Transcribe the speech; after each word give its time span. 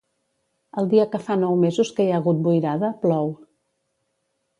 El 0.81 0.87
dia 0.93 1.03
que 1.11 1.19
fa 1.27 1.35
nou 1.41 1.59
mesos 1.63 1.91
que 1.99 2.07
hi 2.07 2.13
ha 2.13 2.21
hagut 2.21 2.41
boirada, 2.47 2.91
plou. 3.05 3.31